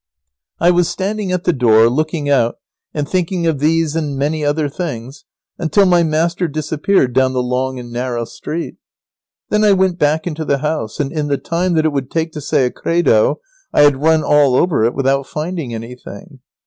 ]I 0.59 0.71
was 0.71 0.89
standing 0.89 1.31
at 1.31 1.43
the 1.43 1.53
door, 1.53 1.87
looking 1.87 2.27
out 2.27 2.55
and 2.91 3.07
thinking 3.07 3.45
of 3.45 3.59
these 3.59 3.95
and 3.95 4.17
many 4.17 4.43
other 4.43 4.67
things 4.67 5.25
until 5.59 5.85
my 5.85 6.01
master 6.01 6.47
disappeared 6.47 7.13
down 7.13 7.33
the 7.33 7.43
long 7.43 7.77
and 7.77 7.91
narrow 7.93 8.25
street. 8.25 8.77
Then 9.49 9.63
I 9.63 9.73
went 9.73 9.99
back 9.99 10.25
into 10.25 10.43
the 10.43 10.57
house, 10.57 10.99
and 10.99 11.11
in 11.11 11.27
the 11.27 11.37
time 11.37 11.73
that 11.75 11.85
it 11.85 11.91
would 11.93 12.09
take 12.09 12.31
to 12.31 12.41
say 12.41 12.65
a 12.65 12.71
credo 12.71 13.41
I 13.71 13.81
had 13.81 13.97
run 14.01 14.23
all 14.23 14.55
over 14.55 14.83
it 14.85 14.95
without 14.95 15.27
finding 15.27 15.71
anything. 15.71 16.39